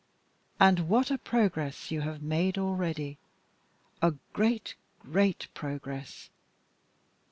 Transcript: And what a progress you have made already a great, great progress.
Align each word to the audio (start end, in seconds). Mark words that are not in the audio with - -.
And 0.59 0.89
what 0.89 1.11
a 1.11 1.19
progress 1.19 1.91
you 1.91 2.01
have 2.01 2.23
made 2.23 2.57
already 2.57 3.19
a 4.01 4.15
great, 4.33 4.73
great 5.03 5.47
progress. 5.53 6.31